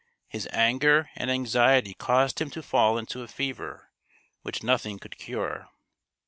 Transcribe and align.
His 0.27 0.49
anger 0.51 1.11
and 1.15 1.29
anxiety 1.29 1.93
caused 1.93 2.41
him 2.41 2.49
to 2.57 2.63
fall 2.63 2.97
into 2.97 3.21
a 3.21 3.27
fever 3.27 3.91
which 4.41 4.63
nothing 4.63 4.97
could 4.97 5.15
cure. 5.19 5.69